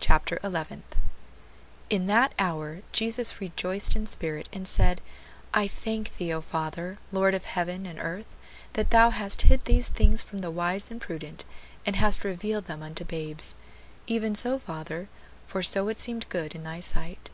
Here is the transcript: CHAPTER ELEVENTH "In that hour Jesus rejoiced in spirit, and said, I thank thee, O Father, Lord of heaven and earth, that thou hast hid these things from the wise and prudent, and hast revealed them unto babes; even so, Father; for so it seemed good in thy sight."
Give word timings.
CHAPTER 0.00 0.40
ELEVENTH 0.42 0.96
"In 1.90 2.06
that 2.06 2.32
hour 2.38 2.80
Jesus 2.92 3.42
rejoiced 3.42 3.94
in 3.94 4.06
spirit, 4.06 4.48
and 4.50 4.66
said, 4.66 5.02
I 5.52 5.68
thank 5.68 6.16
thee, 6.16 6.32
O 6.32 6.40
Father, 6.40 6.96
Lord 7.10 7.34
of 7.34 7.44
heaven 7.44 7.84
and 7.84 7.98
earth, 7.98 8.34
that 8.72 8.88
thou 8.88 9.10
hast 9.10 9.42
hid 9.42 9.60
these 9.66 9.90
things 9.90 10.22
from 10.22 10.38
the 10.38 10.50
wise 10.50 10.90
and 10.90 10.98
prudent, 10.98 11.44
and 11.84 11.96
hast 11.96 12.24
revealed 12.24 12.64
them 12.68 12.82
unto 12.82 13.04
babes; 13.04 13.54
even 14.06 14.34
so, 14.34 14.58
Father; 14.58 15.10
for 15.46 15.62
so 15.62 15.88
it 15.88 15.98
seemed 15.98 16.26
good 16.30 16.54
in 16.54 16.62
thy 16.62 16.80
sight." 16.80 17.28